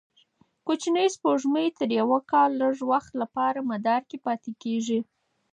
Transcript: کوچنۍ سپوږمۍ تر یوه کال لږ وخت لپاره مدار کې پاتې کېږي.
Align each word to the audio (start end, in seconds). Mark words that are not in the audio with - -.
کوچنۍ 0.65 1.07
سپوږمۍ 1.15 1.67
تر 1.79 1.89
یوه 1.99 2.19
کال 2.31 2.49
لږ 2.61 2.75
وخت 2.91 3.11
لپاره 3.21 3.59
مدار 3.71 4.01
کې 4.09 4.17
پاتې 4.25 4.51
کېږي. 4.63 4.99